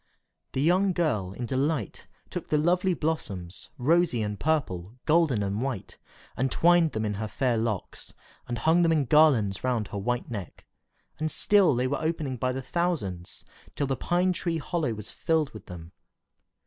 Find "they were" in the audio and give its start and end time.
11.75-12.01